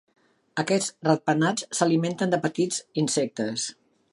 Aquests 0.61 0.87
ratpenats 1.07 1.67
s'alimenten 1.81 2.33
de 2.35 2.41
petits 2.47 2.81
insectes. 3.03 3.69